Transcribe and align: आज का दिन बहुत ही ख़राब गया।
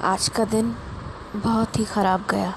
आज 0.00 0.28
का 0.28 0.44
दिन 0.44 0.74
बहुत 1.36 1.78
ही 1.78 1.84
ख़राब 1.84 2.24
गया। 2.30 2.52